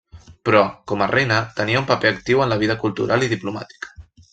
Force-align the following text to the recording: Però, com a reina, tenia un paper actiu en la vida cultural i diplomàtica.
Però, 0.47 0.61
com 0.93 1.03
a 1.05 1.09
reina, 1.11 1.37
tenia 1.61 1.83
un 1.83 1.87
paper 1.95 2.13
actiu 2.15 2.45
en 2.47 2.53
la 2.55 2.61
vida 2.67 2.81
cultural 2.87 3.29
i 3.29 3.33
diplomàtica. 3.39 3.97